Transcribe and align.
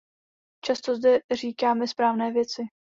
Často 0.63 0.95
zde 0.95 1.19
říkáme 1.31 1.87
správné 1.87 2.31
věci. 2.31 2.61